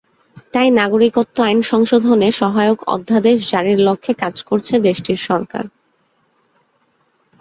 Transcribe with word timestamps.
তাই 0.53 0.67
নাগরিকত্ব 0.79 1.37
আইন 1.43 1.59
সংশোধনে 1.71 2.27
সহায়ক 2.41 2.79
অধ্যাদেশ 2.87 3.37
জারির 3.51 3.79
লক্ষ্যে 3.87 4.13
কাজ 4.23 4.35
করছে 4.49 4.73
দেশটির 4.87 5.19
সরকার। 5.27 5.65